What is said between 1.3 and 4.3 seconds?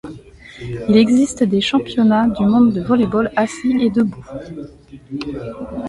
des championnats du monde de volley-ball assis et debout.